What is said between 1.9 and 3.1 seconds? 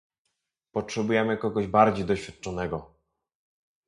doświadczonego